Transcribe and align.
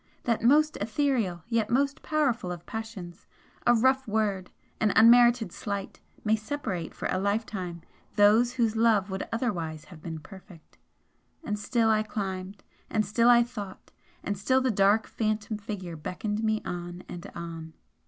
that 0.23 0.41
most 0.41 0.79
etherial 0.81 1.43
yet 1.47 1.69
most 1.69 2.01
powerful 2.01 2.51
of 2.51 2.65
passions! 2.65 3.27
a 3.67 3.75
rough 3.75 4.07
word, 4.07 4.49
an 4.79 4.91
unmerited 4.95 5.51
slight, 5.51 5.99
may 6.23 6.35
separate 6.35 6.91
for 6.91 7.07
a 7.11 7.19
lifetime 7.19 7.83
those 8.15 8.53
whose 8.53 8.75
love 8.75 9.11
would 9.11 9.29
otherwise 9.31 9.85
have 9.85 10.01
been 10.01 10.17
perfect. 10.17 10.79
And 11.43 11.59
still 11.59 11.91
I 11.91 12.01
climbed, 12.01 12.63
and 12.89 13.05
still 13.05 13.29
I 13.29 13.43
thought, 13.43 13.91
and 14.23 14.35
still 14.35 14.59
the 14.59 14.71
dark 14.71 15.05
Phantom 15.05 15.59
Figure 15.59 15.95
beckoned 15.95 16.43
me 16.43 16.63
on 16.65 17.03
and 17.07 17.29
on. 17.35 17.73